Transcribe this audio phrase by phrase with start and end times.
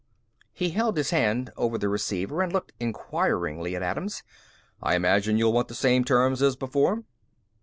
[0.51, 4.23] He held his hand over the receiver and looked inquiringly at Adams.
[4.81, 7.03] "I imagine you'll want the same terms as before."